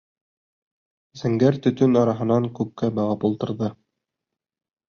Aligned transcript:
Зәңгәр 1.21 1.59
төтөн 1.67 1.99
араһынан 2.01 2.49
күккә 2.61 2.93
бағып 2.99 3.29
ултырҙы. 3.31 3.73